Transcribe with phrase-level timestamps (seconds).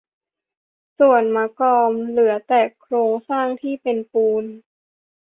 [0.99, 4.45] ส่วน มะกอม เหลือแต่โครงสร้างที่เป็นปูน